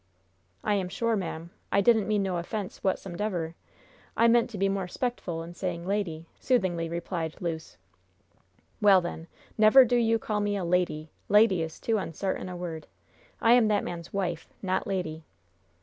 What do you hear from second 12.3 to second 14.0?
a word. I'm that